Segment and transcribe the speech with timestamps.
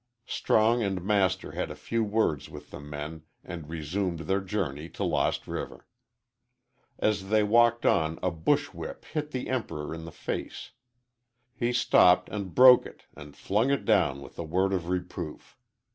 [0.25, 5.03] Strong and Master had a few words with the men and resumed their journey to
[5.03, 5.85] Lost River.
[6.97, 10.71] As they walked on a brush whip hit the Emperor in the face.
[11.53, 15.55] He stopped and broke it and flung it down with a word of reproof.